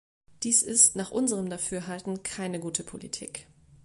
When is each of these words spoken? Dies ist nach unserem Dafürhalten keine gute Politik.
Dies 0.41 0.63
ist 0.63 0.95
nach 0.95 1.11
unserem 1.11 1.51
Dafürhalten 1.51 2.23
keine 2.23 2.59
gute 2.59 2.83
Politik. 2.83 3.45